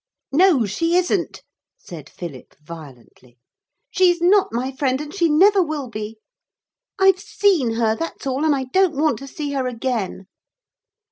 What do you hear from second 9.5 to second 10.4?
her again.'